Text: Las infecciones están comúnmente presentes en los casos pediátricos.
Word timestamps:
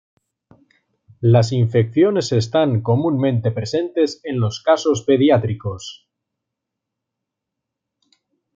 Las 1.19 1.51
infecciones 1.51 2.31
están 2.31 2.81
comúnmente 2.81 3.51
presentes 3.51 4.19
en 4.23 4.39
los 4.39 4.63
casos 4.63 5.03
pediátricos. 5.03 6.09